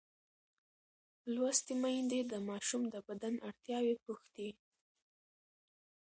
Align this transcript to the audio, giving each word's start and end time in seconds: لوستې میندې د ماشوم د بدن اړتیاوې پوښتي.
لوستې 1.33 1.73
میندې 1.81 2.19
د 2.31 2.33
ماشوم 2.49 2.81
د 2.93 2.95
بدن 3.07 3.33
اړتیاوې 3.47 3.95
پوښتي. 4.03 4.49